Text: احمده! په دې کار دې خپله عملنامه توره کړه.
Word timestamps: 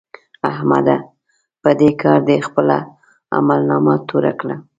احمده! 0.51 0.95
په 1.61 1.69
دې 1.79 1.89
کار 2.01 2.19
دې 2.29 2.37
خپله 2.47 2.77
عملنامه 3.37 3.95
توره 4.07 4.33
کړه. 4.39 4.55